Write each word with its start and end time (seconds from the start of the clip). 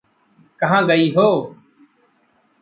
कहाँ 0.59 0.85
गई 0.87 1.11
हो? 1.11 1.55